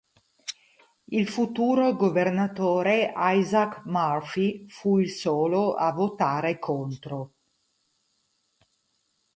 [1.13, 7.33] Il futuro governatore Isaac Murphy fu il solo a votare contro.